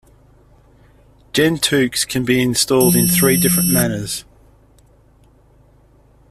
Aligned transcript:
Gentoox 1.31 2.07
can 2.07 2.25
be 2.25 2.41
installed 2.41 2.95
in 2.95 3.07
three 3.07 3.37
different 3.37 3.69
manners. 3.69 4.25